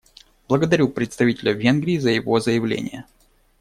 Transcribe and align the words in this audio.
Благодарю 0.47 0.89
представителя 0.89 1.51
Венгрии 1.53 1.99
за 1.99 2.09
его 2.09 2.39
заявление. 2.39 3.05